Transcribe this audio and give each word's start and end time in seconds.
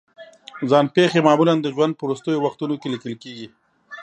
ځان 0.69 0.85
پېښې 0.95 1.25
معمولا 1.27 1.53
د 1.61 1.67
ژوند 1.75 1.93
په 1.95 2.03
وروستیو 2.07 2.43
وختونو 2.45 2.75
کې 2.81 2.87
لیکل 2.93 3.13
کېږي. 3.23 3.47